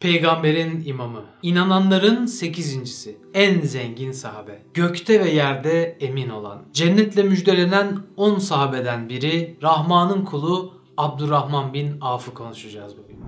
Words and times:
Peygamberin 0.00 0.82
imamı, 0.84 1.24
inananların 1.42 2.26
sekizincisi, 2.26 3.18
en 3.34 3.60
zengin 3.60 4.12
sahabe, 4.12 4.62
gökte 4.74 5.24
ve 5.24 5.30
yerde 5.30 5.96
emin 6.00 6.28
olan, 6.28 6.64
cennetle 6.72 7.22
müjdelenen 7.22 7.98
on 8.16 8.38
sahabeden 8.38 9.08
biri, 9.08 9.58
Rahman'ın 9.62 10.24
kulu 10.24 10.72
Abdurrahman 10.96 11.74
bin 11.74 12.00
Avf'ı 12.00 12.34
konuşacağız 12.34 12.94
bugün. 12.98 13.18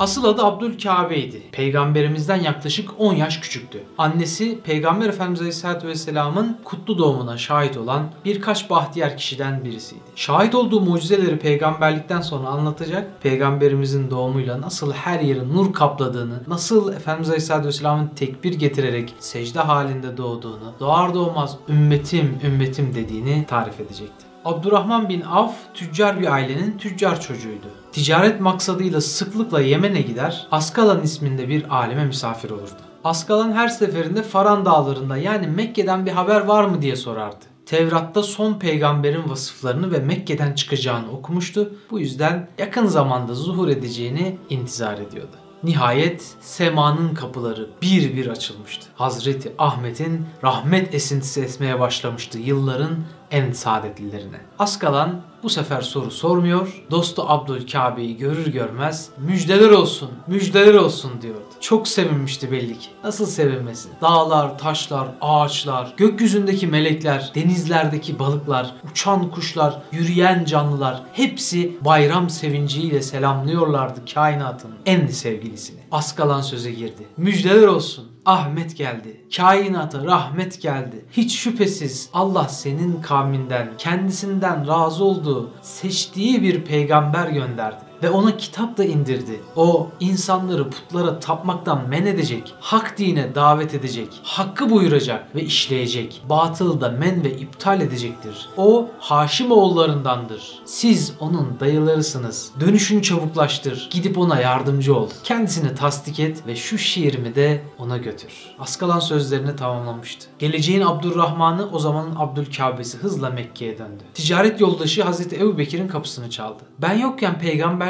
Asıl 0.00 0.24
adı 0.24 0.42
Abdülkabe'ydi. 0.42 1.42
Peygamberimizden 1.52 2.42
yaklaşık 2.42 2.90
10 2.98 3.14
yaş 3.14 3.38
küçüktü. 3.40 3.82
Annesi 3.98 4.60
Peygamber 4.60 5.08
Efendimiz 5.08 5.40
Aleyhisselatü 5.40 5.88
Vesselam'ın 5.88 6.58
kutlu 6.64 6.98
doğumuna 6.98 7.38
şahit 7.38 7.76
olan 7.76 8.06
birkaç 8.24 8.70
bahtiyar 8.70 9.16
kişiden 9.16 9.64
birisiydi. 9.64 10.02
Şahit 10.16 10.54
olduğu 10.54 10.80
mucizeleri 10.80 11.38
peygamberlikten 11.38 12.20
sonra 12.20 12.48
anlatacak, 12.48 13.22
peygamberimizin 13.22 14.10
doğumuyla 14.10 14.60
nasıl 14.60 14.92
her 14.92 15.20
yeri 15.20 15.54
nur 15.54 15.72
kapladığını, 15.72 16.40
nasıl 16.48 16.92
Efendimiz 16.92 17.28
Aleyhisselatü 17.28 17.68
Vesselam'ın 17.68 18.08
tekbir 18.16 18.54
getirerek 18.54 19.14
secde 19.18 19.60
halinde 19.60 20.16
doğduğunu, 20.16 20.74
doğar 20.80 21.14
doğmaz 21.14 21.56
ümmetim 21.68 22.38
ümmetim 22.44 22.94
dediğini 22.94 23.46
tarif 23.48 23.80
edecekti. 23.80 24.33
Abdurrahman 24.44 25.08
bin 25.08 25.20
Avf 25.20 25.54
tüccar 25.74 26.20
bir 26.20 26.32
ailenin 26.32 26.78
tüccar 26.78 27.20
çocuğuydu. 27.20 27.66
Ticaret 27.92 28.40
maksadıyla 28.40 29.00
sıklıkla 29.00 29.60
Yemen'e 29.60 30.00
gider, 30.00 30.46
Askalan 30.50 31.02
isminde 31.02 31.48
bir 31.48 31.76
aleme 31.76 32.04
misafir 32.04 32.50
olurdu. 32.50 32.82
Askalan 33.04 33.52
her 33.52 33.68
seferinde 33.68 34.22
Faran 34.22 34.64
dağlarında 34.64 35.16
yani 35.16 35.46
Mekke'den 35.46 36.06
bir 36.06 36.10
haber 36.10 36.40
var 36.40 36.64
mı 36.64 36.82
diye 36.82 36.96
sorardı. 36.96 37.44
Tevrat'ta 37.66 38.22
son 38.22 38.58
peygamberin 38.58 39.30
vasıflarını 39.30 39.92
ve 39.92 39.98
Mekke'den 39.98 40.52
çıkacağını 40.52 41.10
okumuştu. 41.10 41.74
Bu 41.90 42.00
yüzden 42.00 42.48
yakın 42.58 42.86
zamanda 42.86 43.34
zuhur 43.34 43.68
edeceğini 43.68 44.38
intizar 44.50 44.98
ediyordu. 44.98 45.36
Nihayet 45.62 46.34
semanın 46.40 47.14
kapıları 47.14 47.70
bir 47.82 48.16
bir 48.16 48.26
açılmıştı. 48.26 48.86
Hazreti 48.94 49.52
Ahmet'in 49.58 50.26
rahmet 50.42 50.94
esintisi 50.94 51.42
esmeye 51.42 51.80
başlamıştı 51.80 52.38
yılların 52.38 52.96
en 53.34 53.52
saadetlilerine. 53.52 54.40
Askalan 54.58 55.20
bu 55.42 55.50
sefer 55.50 55.80
soru 55.80 56.10
sormuyor. 56.10 56.84
Dostu 56.90 57.24
Abdülkabe'yi 57.28 58.16
görür 58.16 58.46
görmez 58.46 59.10
müjdeler 59.18 59.70
olsun, 59.70 60.10
müjdeler 60.26 60.74
olsun 60.74 61.10
diyordu. 61.22 61.44
Çok 61.60 61.88
sevinmişti 61.88 62.52
belli 62.52 62.78
ki. 62.78 62.88
Nasıl 63.04 63.26
sevinmesi? 63.26 63.88
Dağlar, 64.00 64.58
taşlar, 64.58 65.08
ağaçlar, 65.20 65.94
gökyüzündeki 65.96 66.66
melekler, 66.66 67.32
denizlerdeki 67.34 68.18
balıklar, 68.18 68.74
uçan 68.90 69.30
kuşlar, 69.30 69.82
yürüyen 69.92 70.44
canlılar 70.44 71.02
hepsi 71.12 71.76
bayram 71.80 72.30
sevinciyle 72.30 73.02
selamlıyorlardı 73.02 74.00
kainatın 74.14 74.70
en 74.86 75.06
sevgilisini. 75.06 75.80
Askalan 75.92 76.40
söze 76.40 76.72
girdi. 76.72 77.06
Müjdeler 77.16 77.66
olsun. 77.66 78.13
Ahmet 78.26 78.76
geldi. 78.76 79.20
Kainata 79.36 80.04
rahmet 80.04 80.62
geldi. 80.62 81.04
Hiç 81.12 81.38
şüphesiz 81.38 82.10
Allah 82.12 82.48
senin 82.48 83.02
kavminden, 83.02 83.68
kendisinden 83.78 84.68
razı 84.68 85.04
olduğu, 85.04 85.50
seçtiği 85.62 86.42
bir 86.42 86.64
peygamber 86.64 87.28
gönderdi 87.28 87.93
ve 88.04 88.10
ona 88.10 88.36
kitap 88.36 88.78
da 88.78 88.84
indirdi. 88.84 89.40
O 89.56 89.88
insanları 90.00 90.70
putlara 90.70 91.18
tapmaktan 91.18 91.88
men 91.88 92.06
edecek, 92.06 92.54
hak 92.60 92.98
dine 92.98 93.34
davet 93.34 93.74
edecek, 93.74 94.08
hakkı 94.22 94.70
buyuracak 94.70 95.34
ve 95.34 95.42
işleyecek. 95.42 96.22
Batılı 96.28 96.80
da 96.80 96.88
men 96.88 97.24
ve 97.24 97.30
iptal 97.30 97.80
edecektir. 97.80 98.48
O 98.56 98.88
Haşim 98.98 99.52
oğullarındandır. 99.52 100.62
Siz 100.64 101.12
onun 101.20 101.56
dayılarısınız. 101.60 102.50
Dönüşünü 102.60 103.02
çabuklaştır. 103.02 103.88
Gidip 103.90 104.18
ona 104.18 104.40
yardımcı 104.40 104.96
ol. 104.96 105.08
Kendisini 105.24 105.74
tasdik 105.74 106.20
et 106.20 106.46
ve 106.46 106.56
şu 106.56 106.78
şiirimi 106.78 107.34
de 107.34 107.62
ona 107.78 107.96
götür. 107.96 108.32
Askalan 108.58 109.00
sözlerini 109.00 109.56
tamamlamıştı. 109.56 110.26
Geleceğin 110.38 110.80
Abdurrahman'ı 110.80 111.68
o 111.72 111.78
zamanın 111.78 112.16
Abdülkabesi 112.16 112.98
hızla 112.98 113.30
Mekke'ye 113.30 113.78
döndü. 113.78 114.02
Ticaret 114.14 114.60
yoldaşı 114.60 115.02
Hazreti 115.02 115.36
Ebu 115.36 115.58
Bekir'in 115.58 115.88
kapısını 115.88 116.30
çaldı. 116.30 116.62
Ben 116.78 116.98
yokken 116.98 117.38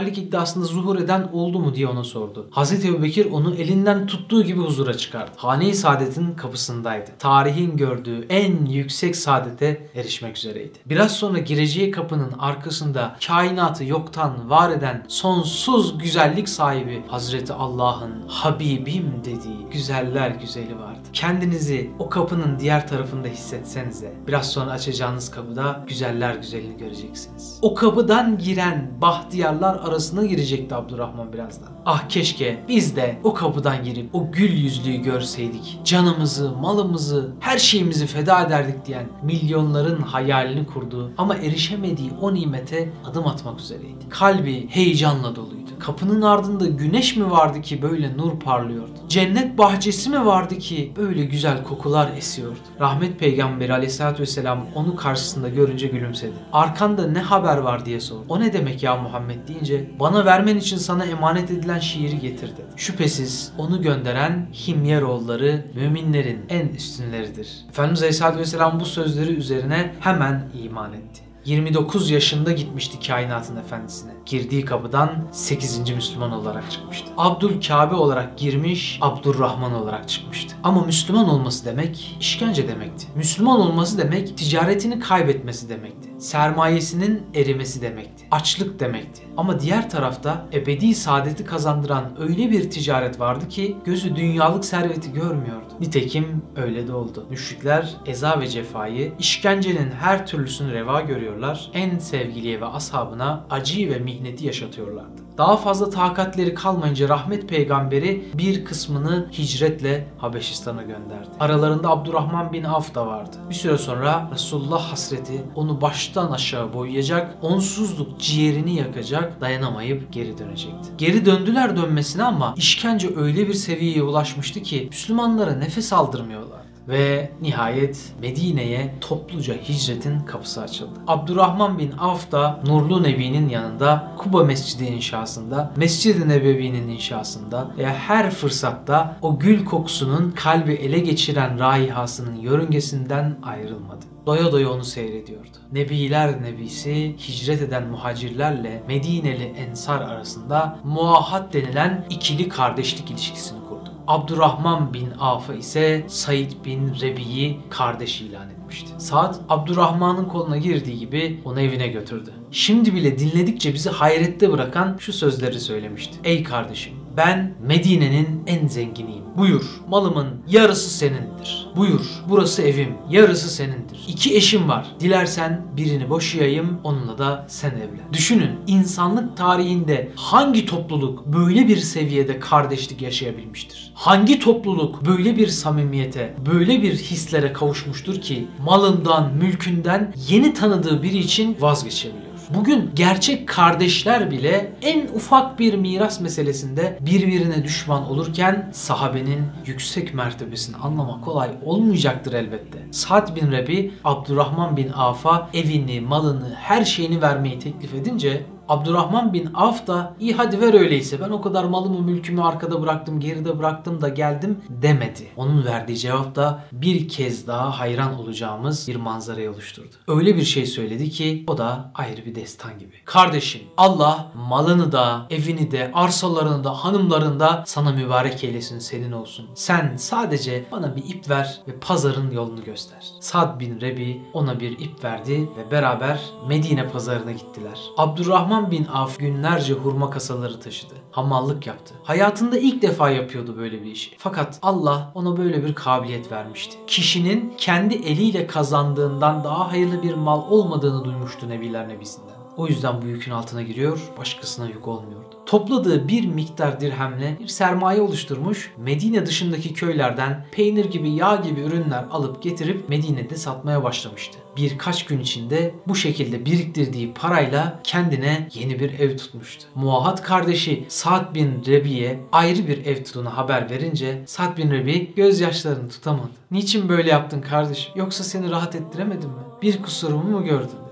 peygamberlik 0.05 0.19
iddiasında 0.19 0.65
zuhur 0.65 0.99
eden 0.99 1.29
oldu 1.33 1.59
mu 1.61 1.75
diye 1.75 1.87
ona 1.87 2.05
sordu. 2.05 2.47
Hazreti 2.51 2.89
Ebu 2.89 3.03
Bekir 3.03 3.31
onu 3.31 3.55
elinden 3.55 4.07
tuttuğu 4.07 4.45
gibi 4.45 4.61
huzura 4.61 4.95
çıkardı. 4.95 5.31
Hane-i 5.37 5.75
Saadet'in 5.75 6.35
kapısındaydı. 6.35 7.11
Tarihin 7.19 7.77
gördüğü 7.77 8.27
en 8.29 8.65
yüksek 8.67 9.17
saadete 9.17 9.89
erişmek 9.95 10.37
üzereydi. 10.37 10.79
Biraz 10.87 11.13
sonra 11.13 11.39
gireceği 11.39 11.91
kapının 11.91 12.33
arkasında 12.39 13.17
kainatı 13.27 13.85
yoktan 13.85 14.51
var 14.51 14.71
eden 14.71 15.05
sonsuz 15.09 15.99
güzellik 15.99 16.49
sahibi 16.49 17.03
Hazreti 17.09 17.53
Allah'ın 17.53 18.29
Habibim 18.29 19.13
dediği 19.25 19.67
güzeller 19.73 20.31
güzeli 20.31 20.79
vardı. 20.79 21.09
Kendinizi 21.13 21.91
o 21.99 22.09
kapının 22.09 22.59
diğer 22.59 22.89
tarafında 22.89 23.29
hissetsenize. 23.29 24.13
Biraz 24.27 24.51
sonra 24.51 24.71
açacağınız 24.71 25.31
kapıda 25.31 25.85
güzeller 25.89 26.35
güzelini 26.35 26.77
göreceksiniz. 26.77 27.59
O 27.63 27.75
kapıdan 27.75 28.39
giren 28.39 28.91
bahtiyarlar 29.01 29.81
arasına 29.85 30.27
girecekti 30.27 30.75
Abdurrahman 30.75 31.33
birazdan. 31.33 31.69
Ah 31.87 32.09
keşke 32.09 32.65
biz 32.69 32.97
de 32.97 33.19
o 33.25 33.35
kapıdan 33.35 33.85
girip 33.85 34.15
o 34.15 34.33
gül 34.33 34.53
yüzlüyü 34.53 35.03
görseydik. 35.03 35.81
Canımızı, 35.85 36.53
malımızı, 36.53 37.33
her 37.41 37.59
şeyimizi 37.59 38.07
feda 38.07 38.41
ederdik 38.41 38.87
diyen 38.87 39.07
milyonların 39.23 40.03
hayalini 40.03 40.67
kurduğu 40.67 41.13
ama 41.19 41.37
erişemediği 41.37 42.11
o 42.21 42.35
nimete 42.35 42.93
adım 43.05 43.27
atmak 43.27 43.61
üzereydi. 43.61 44.09
Kalbi 44.11 44.69
heyecanla 44.69 45.37
doluydu. 45.37 45.64
Kapının 45.79 46.23
ardında 46.23 46.67
güneş 46.67 47.17
mi 47.17 47.31
vardı 47.31 47.61
ki 47.61 47.83
böyle 47.83 48.17
nur 48.17 48.41
parlıyordu? 48.41 48.91
Cennet 49.09 49.59
bahçesi 49.59 50.11
mi 50.11 50.27
vardı 50.27 50.59
ki 50.59 50.93
böyle 50.97 51.25
güzel 51.25 51.65
kokular 51.65 52.13
esiyordu? 52.17 52.59
Rahmet 52.81 53.19
peygamberi 53.19 53.73
aleyhissalatü 53.73 54.23
vesselam 54.23 54.67
onu 54.75 54.97
karşısında 54.97 55.49
görünce 55.49 55.87
gülümsedi. 55.87 56.33
Arkanda 56.53 57.07
ne 57.07 57.19
haber 57.19 57.57
var 57.57 57.87
diye 57.87 58.01
sordu. 58.01 58.25
O 58.29 58.41
ne 58.41 58.53
demek 58.53 58.83
ya 58.83 58.97
Muhammed 58.97 59.49
deyince 59.49 59.91
bana 60.01 60.25
vermen 60.25 60.57
için 60.57 60.77
sana 60.77 61.05
emanet 61.05 61.51
edilen 61.51 61.79
şiiri 61.79 62.19
getir 62.19 62.49
dedi. 62.49 62.67
Şüphesiz 62.77 63.53
onu 63.59 63.83
gönderen 63.83 64.49
Himyeroğulları 64.67 65.67
müminlerin 65.75 66.39
en 66.49 66.69
üstünleridir. 66.69 67.65
Efendimiz 67.69 68.01
Aleyhisselatü 68.03 68.39
Vesselam 68.39 68.81
bu 68.81 68.85
sözleri 68.85 69.35
üzerine 69.35 69.95
hemen 70.01 70.51
iman 70.63 70.93
etti. 70.93 71.34
29 71.45 72.11
yaşında 72.11 72.53
gitmişti 72.53 73.07
kainatın 73.07 73.57
efendisine. 73.57 74.13
Girdiği 74.27 74.65
kapıdan 74.65 75.29
8. 75.33 75.91
Müslüman 75.91 76.33
olarak 76.33 76.71
çıkmıştı. 76.71 77.11
Abdülkabe 77.17 77.95
olarak 77.95 78.39
girmiş, 78.39 78.99
Abdurrahman 79.01 79.75
olarak 79.75 80.09
çıkmıştı. 80.09 80.54
Ama 80.65 80.85
Müslüman 80.85 81.29
olması 81.29 81.65
demek 81.65 82.17
işkence 82.21 82.69
demekti. 82.69 83.07
Müslüman 83.17 83.61
olması 83.61 83.99
demek 83.99 84.39
ticaretini 84.39 85.01
kaybetmesi 85.01 85.69
demekti. 85.69 86.09
Sermayesinin 86.19 87.23
erimesi 87.35 87.83
demekti. 87.83 88.27
Açlık 88.31 88.81
demekti. 88.81 89.23
Ama 89.37 89.61
diğer 89.61 89.91
tarafta 89.91 90.47
ebedi 90.53 90.95
saadeti 90.95 91.45
kazandıran 91.45 92.17
öyle 92.19 92.51
bir 92.51 92.71
ticaret 92.71 93.21
vardı 93.21 93.49
ki 93.49 93.77
gözü 93.85 94.17
dünyalık 94.17 94.65
serveti 94.65 95.13
görmüyordu. 95.13 95.75
Nitekim 95.81 96.43
öyle 96.57 96.89
de 96.89 96.93
oldu. 96.93 97.27
Müşrikler 97.31 97.95
eza 98.07 98.41
ve 98.41 98.49
cefayı, 98.49 99.13
işkencenin 99.19 99.91
her 99.91 100.27
türlüsünü 100.27 100.73
reva 100.73 101.01
görüyorlar. 101.01 101.71
En 101.75 101.99
sevgiliye 101.99 102.61
ve 102.61 102.67
ashabına 102.67 103.47
acıyı 103.51 103.91
ve 103.91 103.99
mihneti 103.99 104.47
yaşatıyorlardı. 104.47 105.23
Daha 105.39 105.57
fazla 105.57 105.91
takatleri 105.91 106.55
kalmayınca 106.55 107.09
rahmet 107.09 107.49
peygamberi 107.49 108.25
bir 108.35 108.65
kısmını 108.65 109.29
hicretle 109.33 110.09
Habeşistan'a 110.19 110.54
gönderdi. 110.83 111.31
Aralarında 111.41 111.91
Abdurrahman 111.91 112.53
bin 112.53 112.65
Avf 112.65 112.95
da 112.95 113.07
vardı. 113.07 113.37
Bir 113.49 113.55
süre 113.55 113.79
sonra 113.79 114.29
Resulullah 114.35 114.93
hasreti 114.93 115.45
onu 115.55 115.81
baştan 115.81 116.33
aşağı 116.33 116.73
boyayacak, 116.73 117.35
onsuzluk 117.43 118.21
ciğerini 118.21 118.77
yakacak, 118.77 119.41
dayanamayıp 119.41 120.13
geri 120.13 120.39
dönecekti. 120.39 120.91
Geri 120.99 121.27
döndüler 121.27 121.77
dönmesine 121.77 122.25
ama 122.25 122.55
işkence 122.57 123.09
öyle 123.17 123.49
bir 123.49 123.55
seviyeye 123.55 124.03
ulaşmıştı 124.03 124.63
ki 124.63 124.87
Müslümanlara 124.91 125.53
nefes 125.53 125.93
aldırmıyorlar 125.93 126.64
ve 126.89 127.31
nihayet 127.43 128.13
Medine'ye 128.21 128.95
topluca 129.01 129.55
hicretin 129.55 130.21
kapısı 130.21 130.63
açıldı. 130.63 131.01
Abdurrahman 131.07 131.79
bin 131.79 131.93
Avf 131.93 132.33
da 132.33 132.61
Nurlu 132.67 133.03
Nebi'nin 133.03 133.49
yanında 133.49 134.13
Kuba 134.19 134.45
Mescidi 134.45 134.85
inşasında, 134.85 135.73
Mescid-i 135.77 136.29
Nebevi'nin 136.29 136.89
inşasında 136.89 137.71
ve 137.79 137.87
her 137.87 138.31
fırsatta 138.31 139.17
o 139.23 139.39
gül 139.39 139.65
kokusunun 139.65 140.31
kalbi 140.31 140.73
ele 140.73 140.99
geçiren 140.99 141.59
raihasının 141.59 142.37
yörüngesinden 142.37 143.37
ayrılmadı. 143.43 144.05
Doya 144.27 144.53
doya 144.53 144.71
onu 144.71 144.85
seyrediyordu. 144.85 145.49
Nebiler 145.73 146.43
Nebisi 146.43 147.17
hicret 147.19 147.63
eden 147.63 147.87
muhacirlerle 147.87 148.83
Medineli 148.89 149.45
Ensar 149.45 150.01
arasında 150.01 150.79
muahat 150.85 151.53
denilen 151.53 152.07
ikili 152.11 152.49
kardeşlik 152.49 153.11
ilişkisini 153.11 153.59
kurdu. 153.69 153.74
Abdurrahman 154.07 154.95
bin 154.95 155.11
Avf'a 155.21 155.55
ise 155.55 156.05
Said 156.09 156.51
bin 156.65 156.95
Rebi'yi 157.01 157.61
kardeş 157.71 158.21
ilan 158.21 158.51
etmişti. 158.51 158.89
Saad 158.99 159.35
Abdurrahman'ın 159.49 160.25
koluna 160.25 160.57
girdiği 160.57 160.99
gibi 160.99 161.41
onu 161.45 161.61
evine 161.61 161.89
götürdü. 161.89 162.31
şimdi 162.51 162.95
bile 162.95 163.19
dinledikçe 163.19 163.75
bizi 163.75 163.91
hayrette 163.91 164.53
bırakan 164.53 164.97
şu 165.01 165.13
sözleri 165.13 165.61
söylemişti. 165.61 166.19
Ey 166.25 166.43
kardeşim 166.43 167.04
ben 167.17 167.55
Medine'nin 167.67 168.43
en 168.47 168.67
zenginiyim. 168.69 169.25
Buyur 169.37 169.81
malımın 169.89 170.27
yarısı 170.49 170.91
senindir. 170.91 171.67
Buyur 171.77 172.01
burası 172.29 172.63
evim 172.63 172.95
yarısı 173.11 173.51
senindir. 173.51 174.05
İki 174.09 174.37
eşim 174.37 174.69
var. 174.69 174.87
Dilersen 175.01 175.67
birini 175.77 176.11
boşayayım 176.11 176.81
onunla 176.85 177.19
da 177.19 177.47
sen 177.49 177.71
evlen. 177.71 178.13
Düşünün 178.13 178.51
insanlık 178.67 179.37
tarihinde 179.37 180.13
hangi 180.17 180.67
topluluk 180.67 181.27
böyle 181.27 181.69
bir 181.69 181.77
seviyede 181.77 182.39
kardeşlik 182.39 183.03
yaşayabilmiştir? 183.03 183.93
Hangi 183.95 184.39
topluluk 184.39 185.07
böyle 185.07 185.37
bir 185.37 185.47
samimiyete, 185.47 186.35
böyle 186.47 186.83
bir 186.83 186.97
hislere 186.97 187.53
kavuşmuştur 187.53 188.21
ki 188.21 188.47
malından, 188.65 189.35
mülkünden 189.35 190.15
yeni 190.29 190.55
tanıdığı 190.55 191.03
biri 191.03 191.19
için 191.19 191.57
vazgeçebiliyor? 191.61 192.34
Bugün 192.51 192.91
gerçek 192.95 193.49
kardeşler 193.49 194.31
bile 194.31 194.73
en 194.83 195.07
ufak 195.07 195.59
bir 195.59 195.75
miras 195.75 196.21
meselesinde 196.21 196.99
birbirine 197.01 197.65
düşman 197.65 198.11
olurken 198.11 198.71
sahabenin 198.73 199.43
yüksek 199.67 200.15
mertebesini 200.15 200.77
anlamak 200.77 201.25
kolay 201.25 201.51
olmayacaktır 201.65 202.33
elbette. 202.33 202.79
Sa'd 202.91 203.37
bin 203.37 203.53
Rebi 203.53 203.93
Abdurrahman 204.05 204.77
bin 204.77 204.89
Af'a 204.89 205.51
evini, 205.55 206.01
malını, 206.01 206.55
her 206.55 206.85
şeyini 206.85 207.23
vermeyi 207.23 207.59
teklif 207.59 207.95
edince 207.95 208.43
Abdurrahman 208.69 209.33
bin 209.33 209.49
Avf 209.55 209.87
da 209.87 210.17
iyi 210.21 210.35
hadi 210.35 210.61
ver 210.61 210.75
öyleyse 210.75 211.21
ben 211.21 211.31
o 211.31 211.43
kadar 211.43 211.65
malımı 211.65 212.03
mülkümü 212.03 212.43
arkada 212.43 212.83
bıraktım 212.83 213.21
geride 213.21 213.59
bıraktım 213.59 214.01
da 214.01 214.09
geldim 214.09 214.59
demedi. 214.69 215.29
Onun 215.37 215.65
verdiği 215.65 215.99
cevap 215.99 216.35
da 216.35 216.65
bir 216.73 217.09
kez 217.09 217.47
daha 217.47 217.79
hayran 217.79 218.21
olacağımız 218.21 218.89
bir 218.89 218.97
manzarayı 218.97 219.51
oluşturdu. 219.51 219.95
Öyle 220.09 220.37
bir 220.37 220.45
şey 220.45 220.67
söyledi 220.67 221.11
ki 221.11 221.45
o 221.47 221.59
da 221.59 221.91
ayrı 221.95 222.25
bir 222.25 222.35
destan 222.35 222.79
gibi. 222.79 222.95
Kardeşim 223.05 223.63
Allah 223.77 224.31
malını 224.35 224.93
da 224.93 225.27
evini 225.31 225.71
de 225.71 225.91
arsalarını 225.95 226.65
da 226.65 226.85
hanımlarını 226.85 227.41
da 227.41 227.65
sana 227.67 227.93
mübarek 227.93 228.45
eylesin 228.45 228.79
senin 228.79 229.13
olsun. 229.13 229.47
Sen 229.55 229.97
sadece 229.97 230.65
bana 230.73 230.97
bir 230.97 231.05
ip 231.09 231.31
ver 231.31 231.61
ve 231.69 231.79
pazarın 231.81 232.31
yolunu 232.31 232.65
göster. 232.65 233.11
Sad 233.21 233.61
bin 233.61 233.81
Rebi 233.81 234.23
ona 234.33 234.61
bir 234.61 234.79
ip 234.79 235.05
verdi 235.05 235.49
ve 235.57 235.71
beraber 235.71 236.21
Medine 236.49 236.89
pazarına 236.89 237.33
gittiler. 237.33 237.81
Abdurrahman 237.97 238.54
Abdurrahman 238.55 238.71
bin 238.71 238.85
Af 238.85 239.19
günlerce 239.19 239.75
hurma 239.75 240.11
kasaları 240.11 240.61
taşıdı. 240.61 240.95
Hamallık 241.11 241.67
yaptı. 241.67 241.95
Hayatında 242.05 242.59
ilk 242.59 242.83
defa 242.83 243.11
yapıyordu 243.11 243.57
böyle 243.57 243.83
bir 243.83 243.91
işi. 243.91 244.11
Fakat 244.19 244.59
Allah 244.63 245.13
ona 245.15 245.37
böyle 245.37 245.65
bir 245.65 245.75
kabiliyet 245.75 246.33
vermişti. 246.33 246.77
Kişinin 246.87 247.55
kendi 247.59 247.95
eliyle 247.95 248.47
kazandığından 248.47 249.45
daha 249.45 249.73
hayırlı 249.73 250.03
bir 250.03 250.15
mal 250.15 250.51
olmadığını 250.51 251.05
duymuştu 251.05 251.49
Nebiler 251.49 251.89
Nebisinden. 251.89 252.35
O 252.57 252.67
yüzden 252.67 253.03
bu 253.03 253.07
yükün 253.07 253.33
altına 253.33 253.63
giriyor, 253.63 254.01
başkasına 254.19 254.67
yük 254.67 254.89
olmuyordu. 254.89 255.34
Topladığı 255.47 256.09
bir 256.09 256.27
miktar 256.27 256.81
dirhemle 256.81 257.37
bir 257.41 257.49
sermaye 257.49 258.01
oluşturmuş, 258.01 258.73
Medine 258.77 259.27
dışındaki 259.27 259.75
köylerden 259.75 260.47
peynir 260.53 260.85
gibi 260.85 261.11
yağ 261.11 261.37
gibi 261.37 261.61
ürünler 261.61 262.05
alıp 262.11 262.43
getirip 262.43 262.89
Medine'de 262.89 263.37
satmaya 263.37 263.83
başlamıştı. 263.83 264.39
Birkaç 264.57 265.07
gün 265.07 265.21
içinde 265.21 265.75
bu 265.89 265.95
şekilde 265.95 266.45
biriktirdiği 266.45 267.15
parayla 267.15 267.81
kendine 267.85 268.49
yeni 268.55 268.81
bir 268.81 268.99
ev 268.99 269.17
tutmuştu. 269.17 269.65
Muahat 269.75 270.23
kardeşi 270.23 270.85
Sa'd 270.89 271.35
bin 271.35 271.65
Rebi'ye 271.67 272.21
ayrı 272.33 272.69
bir 272.69 272.87
ev 272.87 273.05
tuttuğunu 273.05 273.37
haber 273.37 273.71
verince 273.71 274.23
Sa'd 274.27 274.57
bin 274.57 274.71
Rebi 274.71 275.15
gözyaşlarını 275.17 275.89
tutamadı. 275.89 276.31
Niçin 276.51 276.89
böyle 276.89 277.11
yaptın 277.11 277.41
kardeşim? 277.41 277.93
Yoksa 277.97 278.25
seni 278.25 278.51
rahat 278.51 278.75
ettiremedim 278.75 279.29
mi? 279.29 279.43
Bir 279.63 279.83
kusurumu 279.83 280.31
mu 280.31 280.45
gördün? 280.45 280.84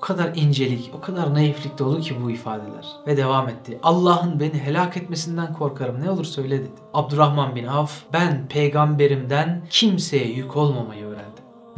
O 0.00 0.02
kadar 0.02 0.32
incelik, 0.36 0.90
o 0.94 1.00
kadar 1.00 1.34
naiflik 1.34 1.78
dolu 1.78 2.00
ki 2.00 2.22
bu 2.22 2.30
ifadeler. 2.30 2.86
Ve 3.06 3.16
devam 3.16 3.48
etti. 3.48 3.78
Allah'ın 3.82 4.40
beni 4.40 4.54
helak 4.54 4.96
etmesinden 4.96 5.52
korkarım 5.52 6.00
ne 6.00 6.10
olur 6.10 6.24
söyle 6.24 6.58
dedi. 6.58 6.70
Abdurrahman 6.94 7.56
bin 7.56 7.66
Avf 7.66 8.02
ben 8.12 8.46
peygamberimden 8.48 9.62
kimseye 9.70 10.26
yük 10.26 10.56
olmamayı 10.56 11.04
öğrendim. 11.04 11.29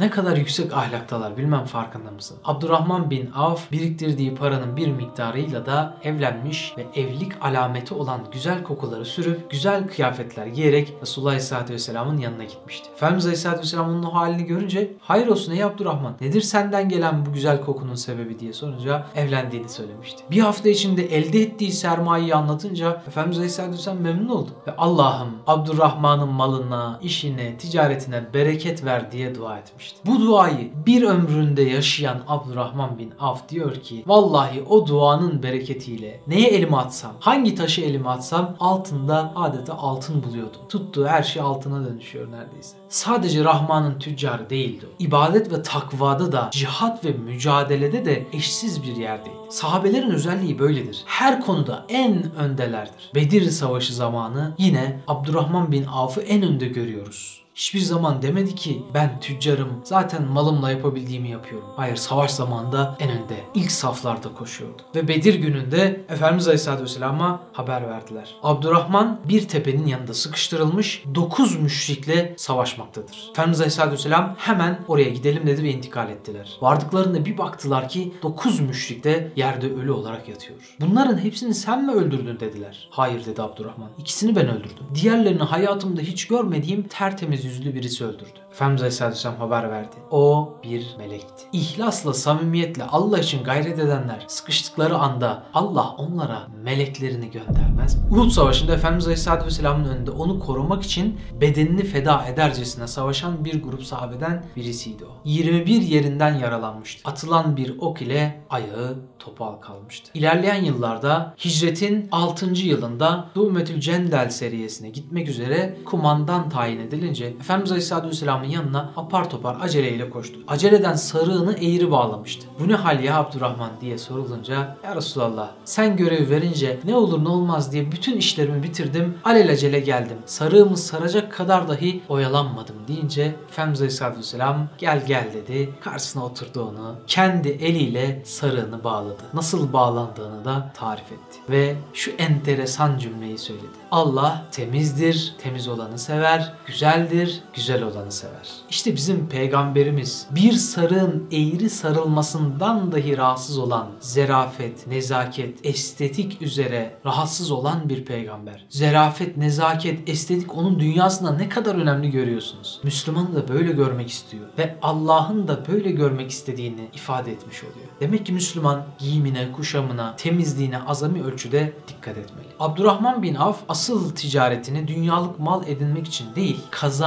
Ne 0.03 0.09
kadar 0.09 0.37
yüksek 0.37 0.73
ahlaktalar 0.73 1.37
bilmem 1.37 1.65
farkında 1.65 2.11
mısın? 2.11 2.37
Abdurrahman 2.43 3.09
bin 3.09 3.31
Avf 3.31 3.71
biriktirdiği 3.71 4.35
paranın 4.35 4.77
bir 4.77 4.87
miktarıyla 4.87 5.65
da 5.65 5.97
evlenmiş 6.03 6.73
ve 6.77 6.85
evlilik 6.95 7.31
alameti 7.41 7.93
olan 7.93 8.21
güzel 8.31 8.63
kokuları 8.63 9.05
sürüp 9.05 9.51
güzel 9.51 9.87
kıyafetler 9.87 10.45
giyerek 10.45 10.93
Resulullah 11.01 11.29
Aleyhisselatü 11.29 11.73
Vesselam'ın 11.73 12.17
yanına 12.17 12.43
gitmişti. 12.43 12.89
Efendimiz 12.95 13.25
Aleyhisselatü 13.25 13.61
Vesselam 13.61 13.89
onun 13.89 14.03
o 14.03 14.13
halini 14.13 14.43
görünce 14.43 14.93
hayır 14.99 15.27
olsun 15.27 15.51
ey 15.51 15.63
Abdurrahman 15.63 16.15
nedir 16.21 16.41
senden 16.41 16.89
gelen 16.89 17.25
bu 17.25 17.33
güzel 17.33 17.61
kokunun 17.61 17.95
sebebi 17.95 18.39
diye 18.39 18.53
sorunca 18.53 19.05
evlendiğini 19.15 19.69
söylemişti. 19.69 20.23
Bir 20.31 20.39
hafta 20.39 20.69
içinde 20.69 21.15
elde 21.17 21.41
ettiği 21.41 21.71
sermayeyi 21.71 22.35
anlatınca 22.35 23.01
Efendimiz 23.07 23.37
Aleyhisselatü 23.37 23.73
Vesselam 23.73 23.99
memnun 23.99 24.29
oldu. 24.29 24.49
Ve 24.67 24.75
Allah'ım 24.77 25.29
Abdurrahman'ın 25.47 26.29
malına, 26.29 26.99
işine, 27.01 27.57
ticaretine 27.57 28.33
bereket 28.33 28.85
ver 28.85 29.11
diye 29.11 29.35
dua 29.35 29.57
etmişti 29.57 29.92
etmişti. 29.93 30.11
Bu 30.11 30.19
duayı 30.19 30.71
bir 30.85 31.03
ömründe 31.03 31.61
yaşayan 31.61 32.21
Abdurrahman 32.27 32.97
bin 32.97 33.13
Avf 33.19 33.49
diyor 33.49 33.75
ki 33.75 34.03
vallahi 34.07 34.63
o 34.69 34.87
duanın 34.87 35.43
bereketiyle 35.43 36.21
neye 36.27 36.49
elimi 36.49 36.77
atsam, 36.77 37.11
hangi 37.19 37.55
taşı 37.55 37.81
elime 37.81 38.09
atsam 38.09 38.55
altında 38.59 39.33
adeta 39.35 39.73
altın 39.73 40.23
buluyordum. 40.23 40.61
Tuttuğu 40.69 41.07
her 41.07 41.23
şey 41.23 41.41
altına 41.41 41.85
dönüşüyor 41.85 42.31
neredeyse. 42.31 42.75
Sadece 42.89 43.43
Rahman'ın 43.43 43.99
tüccarı 43.99 44.49
değildi. 44.49 44.85
İbadet 44.99 45.51
ve 45.51 45.61
takvada 45.61 46.31
da, 46.31 46.49
cihat 46.51 47.05
ve 47.05 47.11
mücadelede 47.11 48.05
de 48.05 48.25
eşsiz 48.33 48.83
bir 48.83 48.95
yerdeydi. 48.95 49.37
Sahabelerin 49.49 50.11
özelliği 50.11 50.59
böyledir. 50.59 51.03
Her 51.05 51.41
konuda 51.41 51.85
en 51.89 52.35
öndelerdir. 52.35 53.11
Bedir 53.15 53.49
Savaşı 53.49 53.93
zamanı 53.93 54.55
yine 54.57 54.99
Abdurrahman 55.07 55.71
bin 55.71 55.85
Avf'ı 55.85 56.21
en 56.21 56.43
önde 56.43 56.67
görüyoruz 56.67 57.42
hiçbir 57.55 57.79
zaman 57.79 58.21
demedi 58.21 58.55
ki 58.55 58.83
ben 58.93 59.19
tüccarım 59.19 59.69
zaten 59.83 60.23
malımla 60.23 60.71
yapabildiğimi 60.71 61.29
yapıyorum. 61.29 61.67
Hayır 61.75 61.95
savaş 61.95 62.31
zamanında 62.31 62.97
en 62.99 63.09
önde 63.09 63.43
ilk 63.53 63.71
saflarda 63.71 64.33
koşuyordu. 64.33 64.81
Ve 64.95 65.07
Bedir 65.07 65.33
gününde 65.33 66.05
Efendimiz 66.09 66.47
Aleyhisselatü 66.47 66.83
Vesselam'a 66.83 67.43
haber 67.53 67.89
verdiler. 67.89 68.35
Abdurrahman 68.43 69.19
bir 69.29 69.47
tepenin 69.47 69.85
yanında 69.85 70.13
sıkıştırılmış 70.13 71.03
9 71.15 71.59
müşrikle 71.59 72.33
savaşmaktadır. 72.37 73.27
Efendimiz 73.31 73.59
Aleyhisselatü 73.59 73.93
Vesselam 73.93 74.35
hemen 74.37 74.79
oraya 74.87 75.09
gidelim 75.09 75.47
dedi 75.47 75.63
ve 75.63 75.71
intikal 75.71 76.09
ettiler. 76.09 76.57
Vardıklarında 76.61 77.25
bir 77.25 77.37
baktılar 77.37 77.89
ki 77.89 78.13
9 78.23 78.59
müşrik 78.59 79.03
de 79.03 79.31
yerde 79.35 79.73
ölü 79.73 79.91
olarak 79.91 80.29
yatıyor. 80.29 80.59
Bunların 80.79 81.17
hepsini 81.17 81.53
sen 81.53 81.85
mi 81.85 81.91
öldürdün 81.91 82.39
dediler. 82.39 82.87
Hayır 82.91 83.25
dedi 83.25 83.41
Abdurrahman. 83.41 83.89
İkisini 83.97 84.35
ben 84.35 84.47
öldürdüm. 84.49 84.85
Diğerlerini 84.95 85.43
hayatımda 85.43 86.01
hiç 86.01 86.27
görmediğim 86.27 86.83
tertemiz 86.83 87.42
yüzlü 87.43 87.75
birisi 87.75 88.05
öldürdü. 88.05 88.39
Efendimiz 88.51 88.81
Aleyhisselatü 88.81 89.15
Vesselam 89.15 89.37
haber 89.37 89.71
verdi. 89.71 89.95
O 90.11 90.53
bir 90.63 90.95
melekti. 90.97 91.43
İhlasla, 91.53 92.13
samimiyetle 92.13 92.83
Allah 92.83 93.19
için 93.19 93.43
gayret 93.43 93.79
edenler 93.79 94.23
sıkıştıkları 94.27 94.97
anda 94.97 95.43
Allah 95.53 95.95
onlara 95.97 96.47
meleklerini 96.63 97.31
göndermez. 97.31 97.97
Uhud 98.11 98.29
Savaşı'nda 98.29 98.73
Efendimiz 98.73 99.05
Aleyhisselatü 99.05 99.45
Vesselam'ın 99.45 99.85
önünde 99.85 100.11
onu 100.11 100.39
korumak 100.39 100.83
için 100.83 101.19
bedenini 101.41 101.83
feda 101.83 102.25
edercesine 102.25 102.87
savaşan 102.87 103.45
bir 103.45 103.63
grup 103.63 103.83
sahabeden 103.83 104.45
birisiydi 104.55 105.05
o. 105.05 105.21
21 105.25 105.81
yerinden 105.81 106.33
yaralanmıştı. 106.33 107.09
Atılan 107.09 107.57
bir 107.57 107.77
ok 107.79 108.01
ile 108.01 108.41
ayağı 108.49 108.95
topal 109.19 109.55
kalmıştı. 109.55 110.11
İlerleyen 110.13 110.63
yıllarda 110.63 111.35
hicretin 111.45 112.07
6. 112.11 112.45
yılında 112.45 113.29
Dumetül 113.35 113.79
Cendel 113.79 114.29
seriyesine 114.29 114.89
gitmek 114.89 115.29
üzere 115.29 115.77
kumandan 115.85 116.49
tayin 116.49 116.79
edilince 116.79 117.32
Efendimiz 117.39 117.71
Aleyhisselatü 117.71 118.07
Vesselam'ın 118.07 118.47
yanına 118.47 118.91
apar 118.97 119.29
topar 119.29 119.57
aceleyle 119.61 120.09
koştu. 120.09 120.39
Aceleden 120.47 120.93
sarığını 120.93 121.53
eğri 121.53 121.91
bağlamıştı. 121.91 122.47
Bu 122.59 122.67
ne 122.67 122.75
hal 122.75 123.03
ya 123.03 123.17
Abdurrahman 123.17 123.71
diye 123.81 123.97
sorulunca 123.97 124.77
Ya 124.83 124.95
Resulallah 124.95 125.49
sen 125.65 125.97
görevi 125.97 126.29
verince 126.29 126.79
ne 126.85 126.95
olur 126.95 127.23
ne 127.23 127.29
olmaz 127.29 127.71
diye 127.71 127.91
bütün 127.91 128.17
işlerimi 128.17 128.63
bitirdim. 128.63 129.17
Alelacele 129.23 129.79
geldim. 129.79 130.17
Sarığımı 130.25 130.77
saracak 130.77 131.31
kadar 131.31 131.67
dahi 131.67 132.01
oyalanmadım 132.09 132.75
deyince 132.87 133.35
Efendimiz 133.49 133.81
Aleyhisselatü 133.81 134.19
Vesselam 134.19 134.67
gel 134.77 135.05
gel 135.07 135.27
dedi. 135.33 135.69
Karşısına 135.81 136.25
oturdu 136.25 136.63
onu. 136.63 136.95
Kendi 137.07 137.49
eliyle 137.49 138.21
sarığını 138.25 138.83
bağladı. 138.83 139.23
Nasıl 139.33 139.73
bağlandığını 139.73 140.45
da 140.45 140.71
tarif 140.77 141.11
etti. 141.11 141.39
Ve 141.49 141.75
şu 141.93 142.11
enteresan 142.11 142.97
cümleyi 142.97 143.37
söyledi. 143.37 143.83
Allah 143.91 144.45
temizdir, 144.51 145.35
temiz 145.37 145.67
olanı 145.67 145.99
sever, 145.99 146.53
güzeldir 146.65 147.22
bilir, 147.23 147.41
güzel 147.53 147.83
olanı 147.83 148.11
sever. 148.11 148.49
İşte 148.69 148.95
bizim 148.95 149.29
peygamberimiz 149.29 150.27
bir 150.31 150.53
sarığın 150.53 151.27
eğri 151.31 151.69
sarılmasından 151.69 152.91
dahi 152.91 153.17
rahatsız 153.17 153.57
olan 153.57 153.89
zerafet, 153.99 154.87
nezaket, 154.87 155.65
estetik 155.65 156.41
üzere 156.41 156.95
rahatsız 157.05 157.51
olan 157.51 157.89
bir 157.89 158.05
peygamber. 158.05 158.65
Zerafet, 158.69 159.37
nezaket, 159.37 160.09
estetik 160.09 160.57
onun 160.57 160.79
dünyasında 160.79 161.31
ne 161.31 161.49
kadar 161.49 161.75
önemli 161.75 162.11
görüyorsunuz. 162.11 162.79
Müslümanı 162.83 163.35
da 163.35 163.47
böyle 163.47 163.71
görmek 163.71 164.09
istiyor 164.09 164.45
ve 164.57 164.75
Allah'ın 164.81 165.47
da 165.47 165.67
böyle 165.67 165.91
görmek 165.91 166.31
istediğini 166.31 166.89
ifade 166.93 167.31
etmiş 167.31 167.63
oluyor. 167.63 167.87
Demek 167.99 168.25
ki 168.25 168.33
Müslüman 168.33 168.83
giyimine, 168.99 169.51
kuşamına, 169.51 170.15
temizliğine 170.15 170.83
azami 170.83 171.23
ölçüde 171.23 171.73
dikkat 171.87 172.17
etmeli. 172.17 172.47
Abdurrahman 172.59 173.23
bin 173.23 173.35
Avf 173.35 173.57
asıl 173.69 174.15
ticaretini 174.15 174.87
dünyalık 174.87 175.39
mal 175.39 175.67
edinmek 175.67 176.07
için 176.07 176.35
değil, 176.35 176.59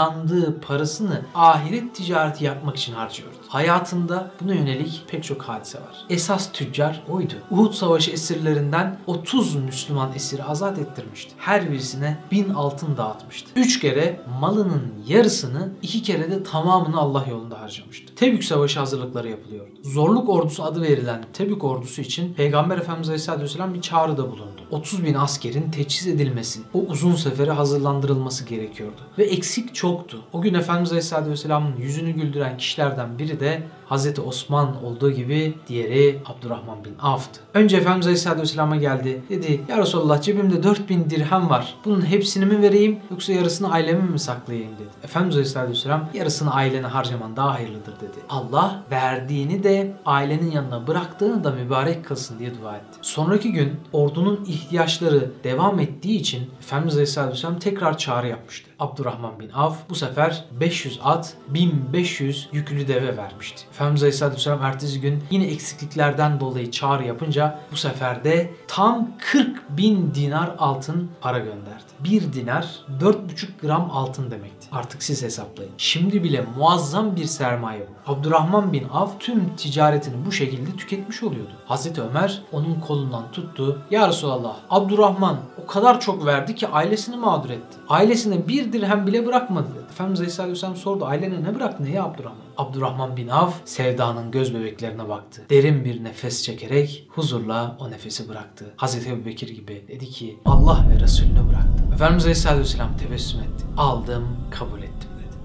kazandığı 0.06 0.60
parasını 0.60 1.22
ahiret 1.34 1.94
ticareti 1.94 2.44
yapmak 2.44 2.76
için 2.76 2.92
harcıyordu. 2.92 3.36
Hayatında 3.48 4.30
buna 4.40 4.54
yönelik 4.54 5.04
pek 5.08 5.24
çok 5.24 5.42
hadise 5.42 5.78
var. 5.78 6.04
Esas 6.10 6.52
tüccar 6.52 7.02
oydu. 7.08 7.34
Uhud 7.50 7.72
Savaşı 7.72 8.10
esirlerinden 8.10 8.98
30 9.06 9.54
Müslüman 9.54 10.12
esiri 10.14 10.44
azat 10.44 10.78
ettirmişti. 10.78 11.34
Her 11.38 11.70
birisine 11.70 12.18
bin 12.30 12.50
altın 12.50 12.96
dağıtmıştı. 12.96 13.50
Üç 13.56 13.80
kere 13.80 14.20
malının 14.40 14.82
yarısını, 15.06 15.72
iki 15.82 16.02
kere 16.02 16.30
de 16.30 16.42
tamamını 16.42 17.00
Allah 17.00 17.24
yolunda 17.30 17.60
harcamıştı. 17.60 18.14
Tebük 18.14 18.44
Savaşı 18.44 18.78
hazırlıkları 18.78 19.28
yapılıyor. 19.28 19.66
Zorluk 19.82 20.28
ordusu 20.28 20.64
adı 20.64 20.82
verilen 20.82 21.24
Tebük 21.32 21.64
ordusu 21.64 22.00
için 22.00 22.34
Peygamber 22.34 22.78
Efendimiz 22.78 23.08
Aleyhisselatü 23.08 23.44
Vesselam 23.44 23.74
bir 23.74 23.80
çağrıda 23.80 24.30
bulundu. 24.30 24.62
30 24.70 25.04
bin 25.04 25.14
askerin 25.14 25.70
teçhiz 25.70 26.06
edilmesi, 26.06 26.60
o 26.74 26.78
uzun 26.78 27.14
sefere 27.14 27.50
hazırlandırılması 27.50 28.44
gerekiyordu. 28.44 29.00
Ve 29.18 29.24
eksik 29.24 29.74
çoktu. 29.96 30.22
O 30.32 30.40
gün 30.40 30.54
Efendimiz 30.54 30.90
Aleyhisselatü 30.90 31.30
Vesselam'ın 31.30 31.76
yüzünü 31.76 32.10
güldüren 32.10 32.56
kişilerden 32.56 33.18
biri 33.18 33.40
de 33.40 33.62
Hazreti 33.88 34.20
Osman 34.20 34.84
olduğu 34.84 35.10
gibi 35.10 35.54
diğeri 35.68 36.22
Abdurrahman 36.26 36.84
bin 36.84 36.94
Avf'tı. 37.02 37.40
Önce 37.54 37.76
Efendimiz 37.76 38.06
Aleyhisselatü 38.06 38.42
Vesselam'a 38.42 38.76
geldi. 38.76 39.22
Dedi 39.28 39.60
ya 39.68 39.78
Resulallah 39.78 40.22
cebimde 40.22 40.62
4000 40.62 41.10
dirhem 41.10 41.50
var. 41.50 41.74
Bunun 41.84 42.06
hepsini 42.06 42.46
mi 42.46 42.62
vereyim 42.62 42.98
yoksa 43.10 43.32
yarısını 43.32 43.72
aileme 43.72 44.02
mi 44.02 44.18
saklayayım 44.18 44.72
dedi. 44.72 44.88
Efendimiz 45.04 45.34
Aleyhisselatü 45.34 45.70
Vesselam 45.70 46.08
yarısını 46.14 46.54
ailene 46.54 46.86
harcaman 46.86 47.36
daha 47.36 47.54
hayırlıdır 47.54 47.96
dedi. 48.00 48.18
Allah 48.28 48.82
verdiğini 48.90 49.62
de 49.62 49.92
ailenin 50.06 50.50
yanına 50.50 50.86
bıraktığını 50.86 51.44
da 51.44 51.50
mübarek 51.50 52.04
kılsın 52.04 52.38
diye 52.38 52.50
dua 52.60 52.76
etti. 52.76 52.98
Sonraki 53.02 53.52
gün 53.52 53.76
ordunun 53.92 54.44
ihtiyaçları 54.44 55.30
devam 55.44 55.80
ettiği 55.80 56.20
için 56.20 56.50
Efendimiz 56.58 56.94
Aleyhisselatü 56.94 57.32
Vesselam 57.32 57.58
tekrar 57.58 57.98
çağrı 57.98 58.28
yapmıştı. 58.28 58.70
Abdurrahman 58.78 59.40
bin 59.40 59.50
Avf 59.50 59.76
bu 59.88 59.94
sefer 59.94 60.44
500 60.60 61.00
at, 61.04 61.34
1500 61.48 62.48
yüklü 62.52 62.88
deve 62.88 63.16
vermişti. 63.16 63.62
Efendimiz 63.76 64.02
Aleyhisselatü 64.02 64.50
ertesi 64.62 65.00
gün 65.00 65.24
yine 65.30 65.46
eksikliklerden 65.46 66.40
dolayı 66.40 66.70
çağrı 66.70 67.04
yapınca 67.04 67.58
bu 67.72 67.76
sefer 67.76 68.24
de 68.24 68.50
tam 68.68 69.08
40 69.18 69.70
bin 69.70 70.14
dinar 70.14 70.50
altın 70.58 71.10
para 71.20 71.38
gönderdi. 71.38 71.84
Bir 72.00 72.32
dinar 72.32 72.66
4,5 73.00 73.14
gram 73.62 73.90
altın 73.90 74.30
demekti. 74.30 74.68
Artık 74.72 75.02
siz 75.02 75.22
hesaplayın. 75.22 75.72
Şimdi 75.78 76.24
bile 76.24 76.44
muazzam 76.58 77.16
bir 77.16 77.24
sermaye 77.24 77.80
bu. 77.80 78.12
Abdurrahman 78.12 78.72
bin 78.72 78.88
Avf 78.88 79.20
tüm 79.20 79.56
ticaretini 79.56 80.26
bu 80.26 80.32
şekilde 80.32 80.76
tüketmiş 80.76 81.22
oluyordu. 81.22 81.52
Hazreti 81.66 82.02
Ömer 82.02 82.42
onun 82.52 82.80
kolundan 82.80 83.32
tuttu. 83.32 83.82
Ya 83.90 84.08
Resulallah 84.08 84.56
Abdurrahman 84.70 85.36
o 85.64 85.66
kadar 85.66 86.00
çok 86.00 86.26
verdi 86.26 86.54
ki 86.54 86.68
ailesini 86.68 87.16
mağdur 87.16 87.50
etti. 87.50 87.78
Ailesine 87.88 88.48
bir 88.48 88.72
dirhem 88.72 89.06
bile 89.06 89.26
bırakmadı. 89.26 89.85
Efendimiz 89.96 90.20
Aleyhisselatü 90.20 90.52
Vesselam 90.52 90.76
sordu 90.76 91.04
ailene 91.06 91.42
ne 91.42 91.54
bıraktın 91.54 91.86
ya 91.86 92.04
Abdurrahman? 92.04 92.46
Abdurrahman 92.56 93.16
bin 93.16 93.28
Avf 93.28 93.54
sevdanın 93.64 94.30
göz 94.30 94.54
bebeklerine 94.54 95.08
baktı. 95.08 95.42
Derin 95.50 95.84
bir 95.84 96.04
nefes 96.04 96.42
çekerek 96.42 97.08
huzurla 97.08 97.76
o 97.80 97.90
nefesi 97.90 98.28
bıraktı. 98.28 98.74
Hazreti 98.76 99.10
Ebu 99.10 99.26
Bekir 99.26 99.48
gibi 99.48 99.84
dedi 99.88 100.06
ki 100.06 100.38
Allah 100.44 100.86
ve 100.90 101.00
Resulünü 101.00 101.48
bıraktı. 101.48 101.94
Efendimiz 101.94 102.24
Aleyhisselatü 102.24 102.60
Vesselam 102.60 102.96
tebessüm 102.96 103.40
etti. 103.40 103.64
Aldım, 103.76 104.28
kabul 104.50 104.78
ettim. 104.78 104.85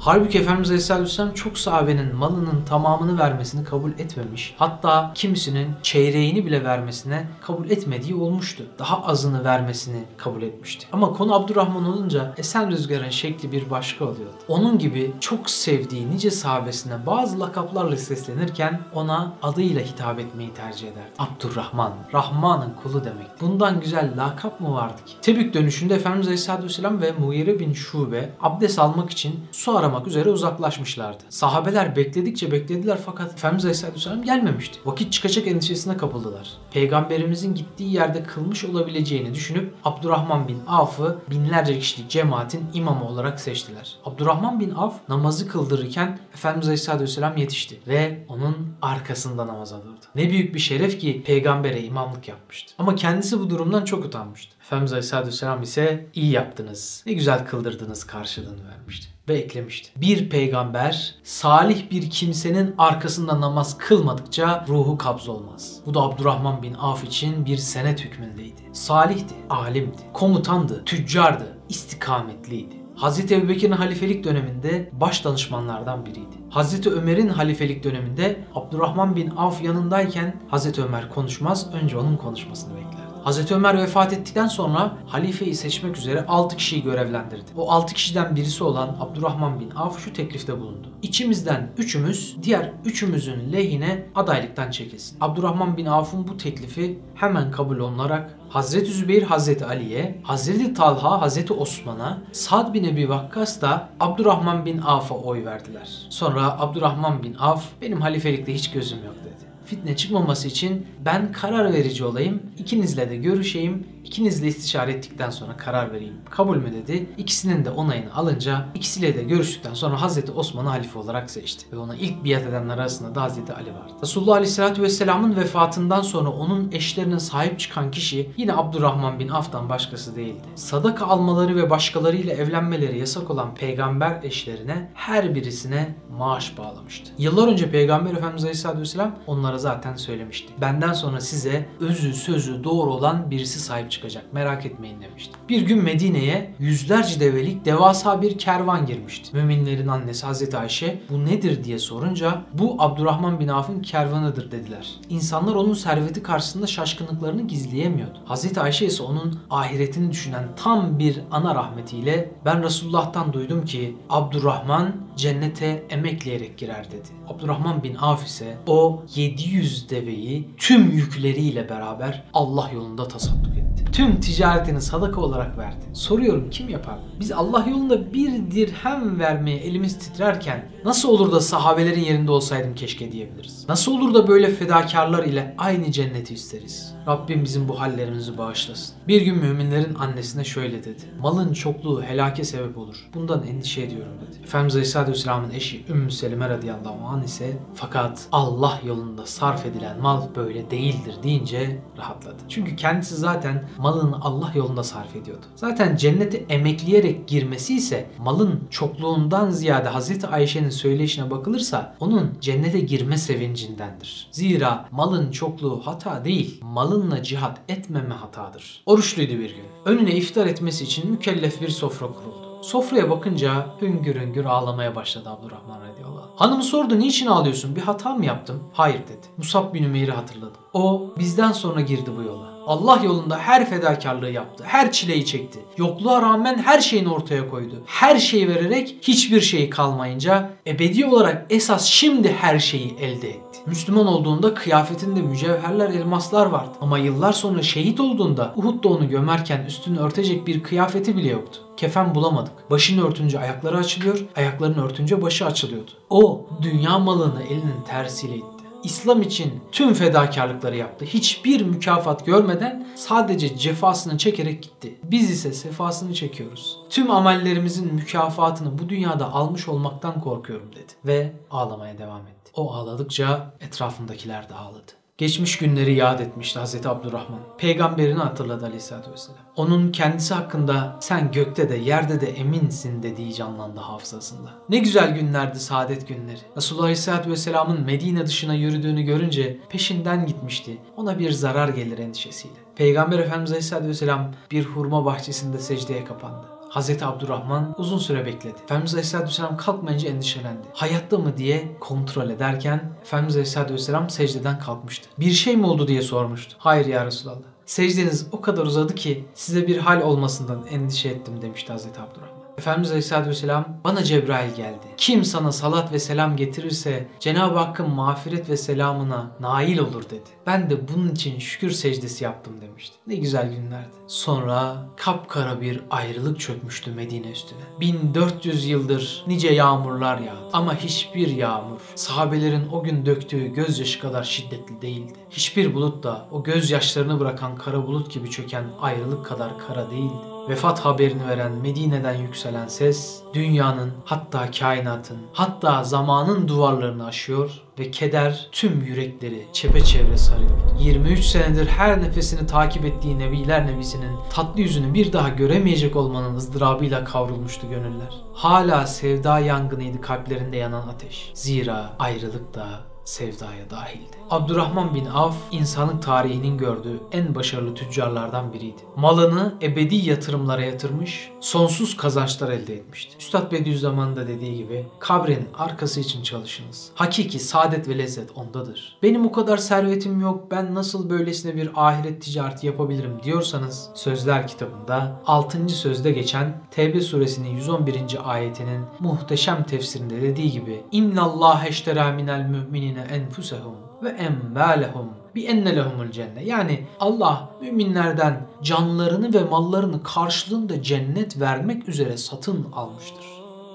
Halbuki 0.03 0.39
Efendimiz 0.39 0.70
Aleyhisselatü 0.70 1.03
Vesselam 1.03 1.34
çok 1.34 1.58
sahabenin 1.58 2.15
malının 2.15 2.65
tamamını 2.65 3.20
vermesini 3.20 3.63
kabul 3.63 3.91
etmemiş. 3.91 4.55
Hatta 4.58 5.12
kimisinin 5.15 5.67
çeyreğini 5.84 6.46
bile 6.46 6.63
vermesine 6.63 7.27
kabul 7.41 7.70
etmediği 7.70 8.15
olmuştu. 8.15 8.63
Daha 8.79 9.05
azını 9.05 9.43
vermesini 9.43 10.03
kabul 10.17 10.41
etmişti. 10.41 10.88
Ama 10.91 11.13
konu 11.13 11.36
Abdurrahman 11.36 11.86
olunca 11.86 12.34
esen 12.38 12.72
rüzgarın 12.72 13.10
şekli 13.10 13.51
bir 13.51 13.70
başka 13.70 14.05
oluyordu. 14.05 14.34
Onun 14.48 14.79
gibi 14.79 15.12
çok 15.20 15.50
sevdiği 15.50 16.10
nice 16.10 16.31
sahabesine 16.31 17.05
bazı 17.05 17.39
lakaplarla 17.39 17.98
seslenirken 17.98 18.81
ona 18.93 19.34
adıyla 19.43 19.81
hitap 19.81 20.20
etmeyi 20.20 20.53
tercih 20.53 20.88
ederdi. 20.88 21.12
Abdurrahman, 21.20 21.93
Rahman'ın 22.13 22.74
kulu 22.84 23.03
demek. 23.03 23.41
Bundan 23.41 23.79
güzel 23.79 24.13
lakap 24.17 24.62
mı 24.62 24.74
vardı 24.74 25.05
ki? 25.05 25.13
Tebük 25.22 25.53
dönüşünde 25.53 25.96
Efendimiz 25.96 26.27
Aleyhisselatü 26.27 26.63
Vesselam 26.63 27.01
ve 27.01 27.12
Mughire 27.12 27.60
bin 27.60 27.74
Şube 27.74 28.29
abdest 28.41 28.79
almak 28.79 29.10
için 29.10 29.39
su 29.51 29.77
aramak 29.77 29.90
üzere 30.07 30.29
uzaklaşmışlardı. 30.29 31.24
Sahabeler 31.29 31.95
bekledikçe 31.95 32.51
beklediler 32.51 32.98
fakat 33.05 33.33
Efendimiz 33.33 33.65
Aleyhisselatü 33.65 33.95
Vesselam 33.95 34.24
gelmemişti. 34.24 34.79
Vakit 34.86 35.13
çıkacak 35.13 35.48
endişesine 35.48 35.98
kapıldılar. 35.98 36.50
Peygamberimizin 36.71 37.55
gittiği 37.55 37.93
yerde 37.93 38.24
kılmış 38.24 38.65
olabileceğini 38.65 39.33
düşünüp 39.33 39.74
Abdurrahman 39.86 40.48
bin 40.48 40.62
Avf'ı 40.67 41.17
binlerce 41.29 41.79
kişilik 41.79 42.10
cemaatin 42.10 42.65
imamı 42.74 43.07
olarak 43.07 43.39
seçtiler. 43.39 43.95
Abdurrahman 44.05 44.60
bin 44.60 44.71
Avf 44.71 44.93
namazı 45.10 45.48
kıldırırken 45.48 46.19
Efendimiz 46.33 46.67
Aleyhisselatü 46.67 47.03
Vesselam 47.03 47.38
yetişti 47.38 47.79
ve 47.88 48.25
onun 48.27 48.75
arkasında 48.81 49.48
namaza 49.48 49.81
durdu. 49.81 50.05
Ne 50.15 50.29
büyük 50.29 50.55
bir 50.55 50.60
şeref 50.60 51.00
ki 51.00 51.24
peygambere 51.25 51.83
imamlık 51.83 52.27
yapmıştı. 52.27 52.74
Ama 52.77 52.95
kendisi 52.95 53.39
bu 53.39 53.50
durumdan 53.50 53.86
çok 53.86 54.05
utanmıştı. 54.05 54.55
Efendimiz 54.62 54.93
Aleyhisselatü 54.93 55.27
Vesselam 55.27 55.62
ise 55.62 56.07
iyi 56.13 56.31
yaptınız, 56.31 57.03
ne 57.05 57.13
güzel 57.13 57.45
kıldırdınız 57.45 58.03
karşılığını 58.03 58.69
vermişti 58.69 59.07
ve 59.31 59.38
eklemişti. 59.38 59.89
Bir 59.95 60.29
peygamber 60.29 61.15
salih 61.23 61.91
bir 61.91 62.09
kimsenin 62.09 62.75
arkasında 62.77 63.41
namaz 63.41 63.77
kılmadıkça 63.77 64.65
ruhu 64.67 64.97
kabz 64.97 65.29
olmaz. 65.29 65.79
Bu 65.85 65.93
da 65.93 66.01
Abdurrahman 66.01 66.63
bin 66.63 66.73
Af 66.73 67.03
için 67.03 67.45
bir 67.45 67.57
senet 67.57 68.05
hükmündeydi. 68.05 68.61
Salihti, 68.73 69.35
alimdi, 69.50 69.97
komutandı, 70.13 70.85
tüccardı, 70.85 71.57
istikametliydi. 71.69 72.75
Hazreti 72.95 73.35
Ebubekir'in 73.35 73.71
halifelik 73.71 74.23
döneminde 74.23 74.89
baş 74.93 75.25
danışmanlardan 75.25 76.05
biriydi. 76.05 76.35
Hazreti 76.50 76.89
Ömer'in 76.89 77.29
halifelik 77.29 77.83
döneminde 77.83 78.45
Abdurrahman 78.55 79.15
bin 79.15 79.29
Avf 79.29 79.63
yanındayken 79.63 80.41
Hazreti 80.47 80.83
Ömer 80.83 81.09
konuşmaz, 81.09 81.73
önce 81.73 81.97
onun 81.97 82.17
konuşmasını 82.17 82.75
bekler. 82.75 83.00
Hazreti 83.23 83.55
Ömer 83.55 83.77
vefat 83.77 84.13
ettikten 84.13 84.47
sonra 84.47 84.97
halifeyi 85.07 85.55
seçmek 85.55 85.97
üzere 85.97 86.25
6 86.27 86.57
kişiyi 86.57 86.83
görevlendirdi. 86.83 87.51
O 87.57 87.71
6 87.71 87.93
kişiden 87.93 88.35
birisi 88.35 88.63
olan 88.63 88.97
Abdurrahman 88.99 89.59
bin 89.59 89.69
Avf 89.69 89.99
şu 89.99 90.13
teklifte 90.13 90.59
bulundu. 90.59 90.87
İçimizden 91.01 91.71
üçümüz 91.77 92.37
diğer 92.43 92.71
üçümüzün 92.85 93.53
lehine 93.53 94.05
adaylıktan 94.15 94.71
çekilsin. 94.71 95.17
Abdurrahman 95.21 95.77
bin 95.77 95.85
Avf'un 95.85 96.27
bu 96.27 96.37
teklifi 96.37 96.99
hemen 97.15 97.51
kabul 97.51 97.77
olunarak 97.77 98.37
Hazreti 98.49 98.91
Zübeyir 98.91 99.23
Hazreti 99.23 99.65
Ali'ye, 99.65 100.21
Hazreti 100.23 100.73
Talha 100.73 101.21
Hazreti 101.21 101.53
Osman'a, 101.53 102.21
Sad 102.31 102.73
bin 102.73 102.83
Ebi 102.83 103.09
Vakkas 103.09 103.61
da 103.61 103.89
Abdurrahman 103.99 104.65
bin 104.65 104.77
Avf'a 104.77 105.15
oy 105.15 105.45
verdiler. 105.45 106.07
Sonra 106.09 106.59
Abdurrahman 106.59 107.23
bin 107.23 107.33
Avf 107.33 107.63
benim 107.81 108.01
halifelikte 108.01 108.53
hiç 108.53 108.71
gözüm 108.71 109.05
yok 109.05 109.15
dedi 109.25 109.50
fitne 109.71 109.95
çıkmaması 109.95 110.47
için 110.47 110.87
ben 111.05 111.31
karar 111.31 111.73
verici 111.73 112.05
olayım, 112.05 112.41
ikinizle 112.57 113.09
de 113.09 113.15
görüşeyim, 113.15 113.87
ikinizle 114.03 114.47
istişare 114.47 114.91
ettikten 114.91 115.29
sonra 115.29 115.57
karar 115.57 115.93
vereyim. 115.93 116.13
Kabul 116.29 116.57
mü 116.57 116.73
dedi. 116.73 117.09
İkisinin 117.17 117.65
de 117.65 117.69
onayını 117.69 118.15
alınca 118.15 118.65
ikisiyle 118.75 119.15
de 119.15 119.23
görüştükten 119.23 119.73
sonra 119.73 120.01
Hazreti 120.01 120.31
Osman'ı 120.31 120.69
halife 120.69 120.99
olarak 120.99 121.31
seçti. 121.31 121.65
Ve 121.71 121.77
ona 121.77 121.95
ilk 121.95 122.25
biat 122.25 122.43
edenler 122.43 122.77
arasında 122.77 123.15
da 123.15 123.21
Hazreti 123.21 123.53
Ali 123.53 123.73
vardı. 123.73 123.93
Resulullah 124.01 124.35
Aleyhisselatü 124.35 124.81
Vesselam'ın 124.81 125.35
vefatından 125.35 126.01
sonra 126.01 126.29
onun 126.29 126.71
eşlerine 126.71 127.19
sahip 127.19 127.59
çıkan 127.59 127.91
kişi 127.91 128.29
yine 128.37 128.53
Abdurrahman 128.53 129.19
bin 129.19 129.29
Af'tan 129.29 129.69
başkası 129.69 130.15
değildi. 130.15 130.47
Sadaka 130.55 131.05
almaları 131.05 131.55
ve 131.55 131.69
başkalarıyla 131.69 132.33
evlenmeleri 132.33 132.99
yasak 132.99 133.29
olan 133.29 133.55
peygamber 133.55 134.19
eşlerine 134.23 134.91
her 134.93 135.35
birisine 135.35 135.95
maaş 136.17 136.57
bağlamıştı. 136.57 137.11
Yıllar 137.17 137.47
önce 137.47 137.71
Peygamber 137.71 138.11
Efendimiz 138.11 138.43
Aleyhisselatü 138.43 138.81
Vesselam 138.81 139.15
onlara 139.27 139.57
zaten 139.61 139.95
söylemişti. 139.95 140.53
Benden 140.61 140.93
sonra 140.93 141.21
size 141.21 141.69
özü 141.79 142.13
sözü 142.13 142.63
doğru 142.63 142.93
olan 142.93 143.31
birisi 143.31 143.59
sahip 143.59 143.91
çıkacak 143.91 144.33
merak 144.33 144.65
etmeyin 144.65 145.01
demişti. 145.01 145.33
Bir 145.49 145.61
gün 145.61 145.83
Medine'ye 145.83 146.55
yüzlerce 146.59 147.19
develik 147.19 147.65
devasa 147.65 148.21
bir 148.21 148.37
kervan 148.37 148.85
girmişti. 148.85 149.35
Müminlerin 149.37 149.87
annesi 149.87 150.25
Hazreti 150.25 150.57
Ayşe 150.57 151.01
bu 151.09 151.25
nedir 151.25 151.63
diye 151.63 151.79
sorunca 151.79 152.41
bu 152.53 152.75
Abdurrahman 152.79 153.39
bin 153.39 153.47
Avf'ın 153.47 153.81
kervanıdır 153.81 154.51
dediler. 154.51 154.95
İnsanlar 155.09 155.55
onun 155.55 155.73
serveti 155.73 156.23
karşısında 156.23 156.67
şaşkınlıklarını 156.67 157.47
gizleyemiyordu. 157.47 158.19
Hazreti 158.25 158.61
Ayşe 158.61 158.85
ise 158.85 159.03
onun 159.03 159.39
ahiretini 159.49 160.11
düşünen 160.11 160.47
tam 160.55 160.99
bir 160.99 161.19
ana 161.31 161.55
rahmetiyle 161.55 162.31
ben 162.45 162.63
Resulullah'tan 162.63 163.33
duydum 163.33 163.65
ki 163.65 163.95
Abdurrahman 164.09 164.95
cennete 165.17 165.83
emekleyerek 165.89 166.57
girer 166.57 166.91
dedi. 166.91 167.07
Abdurrahman 167.27 167.83
bin 167.83 167.95
Avf 167.95 168.25
ise 168.25 168.57
o 168.67 169.03
700 169.15 169.89
deveyi 169.89 170.49
tüm 170.57 170.91
yükleriyle 170.91 171.69
beraber 171.69 172.23
Allah 172.33 172.69
yolunda 172.73 173.07
tasadduk 173.07 173.57
etti. 173.57 173.91
Tüm 173.91 174.19
ticaretini 174.19 174.81
sadaka 174.81 175.21
olarak 175.21 175.57
verdi. 175.57 175.85
Soruyorum 175.93 176.49
kim 176.49 176.69
yapar? 176.69 176.99
Biz 177.19 177.31
Allah 177.31 177.65
yolunda 177.69 178.13
bir 178.13 178.51
dirhem 178.51 179.19
vermeye 179.19 179.57
elimiz 179.57 179.99
titrerken 179.99 180.69
nasıl 180.85 181.09
olur 181.09 181.31
da 181.31 181.41
sahabelerin 181.41 182.03
yerinde 182.03 182.31
olsaydım 182.31 182.75
keşke 182.75 183.11
diyebiliriz. 183.11 183.65
Nasıl 183.69 183.91
olur 183.91 184.13
da 184.13 184.27
böyle 184.27 184.49
fedakarlar 184.49 185.23
ile 185.23 185.55
aynı 185.57 185.91
cenneti 185.91 186.33
isteriz. 186.33 186.93
Rabbim 187.07 187.43
bizim 187.43 187.67
bu 187.67 187.79
hallerimizi 187.79 188.37
bağışlasın. 188.37 188.95
Bir 189.07 189.21
gün 189.21 189.37
müminlerin 189.37 189.95
annesine 189.95 190.43
şöyle 190.43 190.83
dedi. 190.83 191.01
Malın 191.19 191.53
çokluğu 191.53 192.03
helake 192.03 192.43
sebep 192.43 192.77
olur. 192.77 193.09
Bundan 193.13 193.47
endişe 193.47 193.81
ediyorum 193.81 194.13
dedi. 194.27 194.43
Efendimiz 194.43 194.75
Aleyhisselatü 194.75 195.00
Vesselam'ın 195.08 195.51
eşi 195.51 195.86
Ümmü 195.89 196.12
Selime 196.12 196.50
radıyallahu 196.50 197.08
anh 197.08 197.24
ise 197.24 197.58
fakat 197.75 198.27
Allah 198.31 198.79
yolunda 198.86 199.25
sarf 199.25 199.65
edilen 199.65 200.01
mal 200.01 200.22
böyle 200.36 200.72
değildir 200.72 201.15
deyince 201.24 201.79
rahatladı. 201.98 202.38
Çünkü 202.50 202.75
kendisi 202.75 203.15
zaten 203.15 203.65
malını 203.77 204.22
Allah 204.22 204.51
yolunda 204.55 204.84
sarf 204.84 205.15
ediyordu. 205.15 205.46
Zaten 205.55 205.96
cennete 205.96 206.38
emekleyerek 206.38 207.27
girmesi 207.27 207.75
ise 207.75 208.10
malın 208.20 208.60
çokluğundan 208.70 209.50
ziyade 209.50 209.89
Hazreti 209.89 210.27
Ayşe'nin 210.27 210.70
söyleyişine 210.70 211.31
bakılırsa 211.31 211.96
onun 212.00 212.38
cennete 212.41 212.79
girme 212.79 213.17
sevincindendir. 213.17 214.27
Zira 214.31 214.86
malın 214.91 215.31
çokluğu 215.31 215.81
hata 215.86 216.25
değil, 216.25 216.62
malınla 216.63 217.24
cihat 217.24 217.60
etmeme 217.70 218.15
hatadır. 218.15 218.84
Oruçluydu 218.86 219.34
bir 219.34 219.50
gün. 219.50 219.65
Önüne 219.86 220.15
iftar 220.15 220.48
etmesi 220.48 220.84
için 220.84 221.12
mükellef 221.12 221.62
bir 221.62 221.70
sofra 221.70 222.08
kuruldu. 222.08 222.40
Sofraya 222.61 223.09
bakınca 223.09 223.65
hüngür 223.81 224.15
hüngür 224.15 224.45
ağlamaya 224.45 224.95
başladı 224.95 225.29
Abdurrahman 225.29 225.81
radıyallahu 225.81 226.21
anh. 226.21 226.41
Hanımı 226.41 226.63
sordu 226.63 226.99
niçin 226.99 227.27
ağlıyorsun 227.27 227.75
bir 227.75 227.81
hata 227.81 228.15
mı 228.15 228.25
yaptım? 228.25 228.63
Hayır 228.73 228.99
dedi. 228.99 229.27
Musab 229.37 229.73
bin 229.73 229.83
Ümeyr'i 229.83 230.11
hatırladım. 230.11 230.61
O 230.73 231.09
bizden 231.19 231.51
sonra 231.51 231.81
girdi 231.81 232.11
bu 232.17 232.23
yola. 232.23 232.50
Allah 232.67 233.01
yolunda 233.03 233.37
her 233.37 233.69
fedakarlığı 233.69 234.31
yaptı. 234.31 234.63
Her 234.67 234.91
çileyi 234.91 235.25
çekti. 235.25 235.59
Yokluğa 235.77 236.21
rağmen 236.21 236.57
her 236.57 236.79
şeyini 236.79 237.09
ortaya 237.09 237.49
koydu. 237.49 237.83
Her 237.85 238.17
şeyi 238.17 238.47
vererek 238.47 238.95
hiçbir 239.01 239.41
şey 239.41 239.69
kalmayınca 239.69 240.49
ebedi 240.67 241.05
olarak 241.05 241.45
esas 241.49 241.85
şimdi 241.85 242.33
her 242.33 242.59
şeyi 242.59 242.95
elde 242.99 243.29
etti. 243.29 243.59
Müslüman 243.65 244.07
olduğunda 244.07 244.53
kıyafetinde 244.53 245.21
mücevherler, 245.21 245.89
elmaslar 245.89 246.45
vardı. 246.45 246.71
Ama 246.81 246.97
yıllar 246.97 247.33
sonra 247.33 247.61
şehit 247.61 247.99
olduğunda 247.99 248.53
Uhud'da 248.55 248.89
onu 248.89 249.09
gömerken 249.09 249.65
üstünü 249.65 249.99
örtecek 249.99 250.47
bir 250.47 250.63
kıyafeti 250.63 251.17
bile 251.17 251.29
yoktu. 251.29 251.59
Kefen 251.77 252.15
bulamadık. 252.15 252.71
Başını 252.71 253.07
örtünce 253.07 253.39
ayakları 253.39 253.77
açılıyor, 253.77 254.19
ayaklarını 254.35 254.85
örtünce 254.85 255.21
başı 255.21 255.45
açılıyordu. 255.45 255.91
O 256.09 256.45
dünya 256.61 256.99
malını 256.99 257.43
elinin 257.43 257.81
tersiyle 257.87 258.35
itti. 258.35 258.60
İslam 258.83 259.21
için 259.21 259.63
tüm 259.71 259.93
fedakarlıkları 259.93 260.77
yaptı. 260.77 261.05
Hiçbir 261.05 261.61
mükafat 261.61 262.25
görmeden 262.25 262.88
sadece 262.95 263.57
cefasını 263.57 264.17
çekerek 264.17 264.63
gitti. 264.63 265.00
Biz 265.03 265.31
ise 265.31 265.53
sefasını 265.53 266.13
çekiyoruz. 266.13 266.79
Tüm 266.89 267.11
amellerimizin 267.11 267.93
mükafatını 267.93 268.79
bu 268.79 268.89
dünyada 268.89 269.33
almış 269.33 269.67
olmaktan 269.67 270.21
korkuyorum 270.21 270.71
dedi. 270.75 270.93
Ve 271.05 271.33
ağlamaya 271.51 271.97
devam 271.97 272.21
etti. 272.21 272.51
O 272.55 272.73
ağladıkça 272.73 273.53
etrafındakiler 273.59 274.50
de 274.50 274.53
ağladı. 274.53 275.00
Geçmiş 275.21 275.57
günleri 275.57 275.93
yad 275.93 276.19
etmişti 276.19 276.59
Hazreti 276.59 276.89
Abdurrahman. 276.89 277.39
Peygamberini 277.57 278.19
hatırladı 278.19 278.65
Aleyhisselatü 278.65 279.11
Vesselam. 279.11 279.39
Onun 279.55 279.91
kendisi 279.91 280.33
hakkında 280.33 280.97
sen 280.99 281.31
gökte 281.31 281.69
de 281.69 281.75
yerde 281.75 282.21
de 282.21 282.27
eminsin 282.27 283.03
dediği 283.03 283.33
canlandı 283.33 283.79
hafızasında. 283.79 284.49
Ne 284.69 284.77
güzel 284.77 285.15
günlerdi 285.15 285.59
saadet 285.59 286.07
günleri. 286.07 286.39
Resulullah 286.57 286.83
Aleyhisselatü 286.83 287.31
Vesselam'ın 287.31 287.81
Medine 287.81 288.27
dışına 288.27 288.53
yürüdüğünü 288.53 289.03
görünce 289.03 289.57
peşinden 289.69 290.25
gitmişti. 290.25 290.77
Ona 290.97 291.19
bir 291.19 291.31
zarar 291.31 291.69
gelir 291.69 291.97
endişesiyle. 291.97 292.55
Peygamber 292.75 293.19
Efendimiz 293.19 293.51
Aleyhisselatü 293.51 293.87
Vesselam 293.87 294.33
bir 294.51 294.65
hurma 294.65 295.05
bahçesinde 295.05 295.59
secdeye 295.59 296.05
kapandı. 296.05 296.60
Hazreti 296.71 297.05
Abdurrahman 297.05 297.75
uzun 297.77 297.97
süre 297.97 298.25
bekledi. 298.25 298.55
Efendimiz 298.63 298.93
Aleyhisselatü 298.93 299.27
Vesselam 299.27 299.57
kalkmayınca 299.57 300.09
endişelendi. 300.09 300.67
Hayatta 300.73 301.17
mı 301.17 301.37
diye 301.37 301.77
kontrol 301.79 302.29
ederken 302.29 302.93
Efendimiz 303.01 303.35
Aleyhisselatü 303.35 303.73
Vesselam 303.73 304.09
secdeden 304.09 304.59
kalkmıştı. 304.59 305.09
Bir 305.19 305.31
şey 305.31 305.57
mi 305.57 305.65
oldu 305.65 305.87
diye 305.87 306.01
sormuştu. 306.01 306.55
Hayır 306.57 306.85
ya 306.85 307.05
Resulallah. 307.05 307.37
Secdeniz 307.65 308.27
o 308.31 308.41
kadar 308.41 308.65
uzadı 308.65 308.95
ki 308.95 309.25
size 309.33 309.67
bir 309.67 309.77
hal 309.77 310.01
olmasından 310.01 310.65
endişe 310.67 311.09
ettim 311.09 311.41
demişti 311.41 311.71
Hazreti 311.71 312.01
Abdurrahman. 312.01 312.40
Efendimiz 312.58 312.89
Aleyhisselatü 312.89 313.29
Vesselam 313.29 313.66
bana 313.83 314.03
Cebrail 314.03 314.55
geldi. 314.55 314.85
Kim 314.98 315.25
sana 315.25 315.51
salat 315.51 315.94
ve 315.94 316.00
selam 316.00 316.35
getirirse 316.35 317.07
Cenab-ı 317.20 317.57
Hakk'ın 317.57 317.90
mağfiret 317.90 318.50
ve 318.50 318.57
selamına 318.57 319.31
nail 319.40 319.77
olur 319.77 320.03
dedi. 320.03 320.29
Ben 320.48 320.70
de 320.70 320.87
bunun 320.87 321.09
için 321.09 321.40
şükür 321.40 321.72
secdesi 321.72 322.24
yaptım 322.24 322.61
demişti. 322.61 322.96
Ne 323.07 323.16
güzel 323.16 323.50
günlerdi. 323.50 323.96
Sonra 324.07 324.85
kapkara 324.98 325.61
bir 325.61 325.81
ayrılık 325.90 326.40
çökmüştü 326.40 326.92
Medine 326.92 327.31
üstüne. 327.31 327.59
1400 327.79 328.66
yıldır 328.66 329.24
nice 329.27 329.53
yağmurlar 329.53 330.18
yağdı. 330.18 330.50
Ama 330.53 330.75
hiçbir 330.75 331.27
yağmur 331.27 331.79
sahabelerin 331.96 332.68
o 332.72 332.83
gün 332.83 333.05
döktüğü 333.05 333.53
gözyaşı 333.53 334.00
kadar 334.00 334.24
şiddetli 334.24 334.81
değildi. 334.81 335.14
Hiçbir 335.29 335.74
bulut 335.74 336.03
da 336.03 336.27
o 336.31 336.44
gözyaşlarını 336.44 337.20
bırakan 337.20 337.55
kara 337.55 337.87
bulut 337.87 338.14
gibi 338.14 338.29
çöken 338.29 338.64
ayrılık 338.81 339.25
kadar 339.25 339.59
kara 339.59 339.92
değildi. 339.92 340.30
Vefat 340.49 340.79
haberini 340.79 341.27
veren 341.27 341.51
Medine'den 341.51 342.13
yükselen 342.13 342.67
ses 342.67 343.21
dünyanın 343.33 343.91
hatta 344.05 344.51
kainatın 344.51 345.17
hatta 345.33 345.83
zamanın 345.83 346.47
duvarlarını 346.47 347.05
aşıyor 347.05 347.51
ve 347.79 347.91
keder 347.91 348.49
tüm 348.51 348.81
yürekleri 348.81 349.47
çepeçevre 349.53 350.17
sarıyordu. 350.17 350.75
23 350.79 351.25
senedir 351.25 351.67
her 351.67 352.01
nefesini 352.01 352.47
takip 352.47 352.85
ettiği 352.85 353.19
Nebiler 353.19 353.67
Nebisi'nin 353.67 354.17
tatlı 354.29 354.61
yüzünü 354.61 354.93
bir 354.93 355.13
daha 355.13 355.29
göremeyecek 355.29 355.95
olmanın 355.95 356.35
ızdırabıyla 356.35 357.03
kavrulmuştu 357.03 357.69
gönüller. 357.69 358.13
Hala 358.33 358.87
sevda 358.87 359.39
yangınıydı 359.39 360.01
kalplerinde 360.01 360.57
yanan 360.57 360.87
ateş. 360.87 361.31
Zira 361.33 361.93
ayrılık 361.99 362.53
da 362.53 362.90
sevdaya 363.05 363.70
dahildi. 363.70 364.18
Abdurrahman 364.29 364.96
bin 364.96 365.05
Avf 365.05 365.35
insanlık 365.51 366.03
tarihinin 366.03 366.57
gördüğü 366.57 367.00
en 367.11 367.35
başarılı 367.35 367.75
tüccarlardan 367.75 368.53
biriydi. 368.53 368.81
Malını 368.96 369.55
ebedi 369.61 369.96
yatırımlara 369.96 370.61
yatırmış, 370.61 371.31
sonsuz 371.40 371.98
kazançlar 371.98 372.50
elde 372.50 372.75
etmişti. 372.75 373.16
Üstad 373.20 373.51
Bediüzzaman'ın 373.51 374.16
da 374.16 374.27
dediği 374.27 374.57
gibi 374.57 374.85
kabrin 375.00 375.48
arkası 375.57 376.00
için 376.00 376.24
çalışınız. 376.24 376.90
Hakiki 376.96 377.40
saadet 377.40 377.87
ve 377.87 377.98
lezzet 377.98 378.29
ondadır. 378.35 378.98
Benim 379.03 379.25
o 379.25 379.31
kadar 379.31 379.57
servetim 379.57 380.22
yok 380.22 380.51
ben 380.51 380.75
nasıl 380.75 381.09
böylesine 381.09 381.55
bir 381.55 381.70
ahiret 381.75 382.22
ticareti 382.22 382.68
yapabilirim 382.68 383.18
diyorsanız 383.24 383.90
Sözler 383.96 384.48
kitabında 384.48 385.22
6. 385.25 385.70
sözde 385.70 386.11
geçen 386.11 386.61
Tevbe 386.72 387.01
suresinin 387.01 387.50
111. 387.50 388.01
ayetinin 388.24 388.81
muhteşem 389.00 389.64
tefsirinde 389.64 390.22
dediği 390.22 390.51
gibi 390.51 390.83
İnna 390.92 391.22
Allah 391.22 391.64
eştera 391.68 392.11
minel 392.11 392.48
müminine 392.91 393.15
enfusehum 393.15 393.75
ve 394.03 394.09
emvalehum 394.09 395.09
bi 395.35 395.45
enne 395.45 395.75
lehumul 395.75 396.11
cennet. 396.11 396.47
Yani 396.47 396.87
Allah 396.99 397.49
müminlerden 397.61 398.47
canlarını 398.63 399.33
ve 399.33 399.43
mallarını 399.43 400.03
karşılığında 400.03 400.83
cennet 400.83 401.39
vermek 401.39 401.89
üzere 401.89 402.17
satın 402.17 402.67
almıştır. 402.73 403.25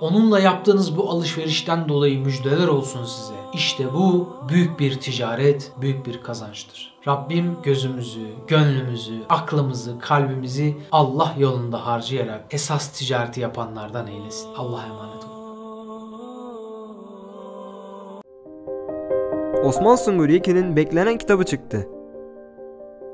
Onunla 0.00 0.40
yaptığınız 0.40 0.96
bu 0.96 1.10
alışverişten 1.10 1.88
dolayı 1.88 2.18
müjdeler 2.18 2.68
olsun 2.68 3.04
size. 3.04 3.34
İşte 3.54 3.94
bu 3.94 4.28
büyük 4.48 4.80
bir 4.80 5.00
ticaret, 5.00 5.72
büyük 5.80 6.06
bir 6.06 6.22
kazançtır. 6.22 6.94
Rabbim 7.08 7.56
gözümüzü, 7.62 8.28
gönlümüzü, 8.46 9.22
aklımızı, 9.28 9.98
kalbimizi 9.98 10.76
Allah 10.92 11.34
yolunda 11.38 11.86
harcayarak 11.86 12.44
esas 12.50 12.92
ticareti 12.92 13.40
yapanlardan 13.40 14.06
eylesin. 14.06 14.48
Allah'a 14.56 14.86
emanet 14.86 15.24
olun. 15.24 15.35
Osman 19.66 19.96
Sungur 19.96 20.28
Yekin'in 20.28 20.76
beklenen 20.76 21.18
kitabı 21.18 21.44
çıktı. 21.44 21.88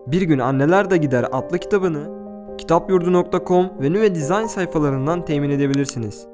Bir 0.06 0.22
gün 0.22 0.38
Anneler 0.38 0.90
de 0.90 0.96
Gider 0.96 1.26
adlı 1.32 1.58
kitabını 1.58 2.10
kitapyurdu.com 2.58 3.70
ve 3.80 3.92
Nüve 3.92 4.14
Design 4.14 4.46
sayfalarından 4.46 5.24
temin 5.24 5.50
edebilirsiniz. 5.50 6.26